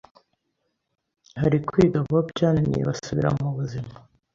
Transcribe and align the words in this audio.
hari 1.41 1.57
kwiga 1.67 1.97
abo 2.03 2.17
byananiye 2.29 2.81
basubira 2.89 3.29
mu 3.39 3.49
buzima 3.57 3.93